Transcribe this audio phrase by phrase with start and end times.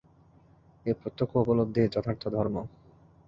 [0.85, 2.55] এই প্রত্যক্ষ উপলব্ধিই যথার্থ ধর্ম।